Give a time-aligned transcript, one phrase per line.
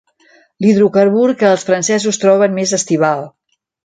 [0.65, 3.23] L'hidrocarbur que els francesos troben més estival.